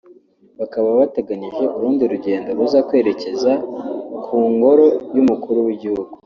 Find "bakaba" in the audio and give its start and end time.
0.59-0.87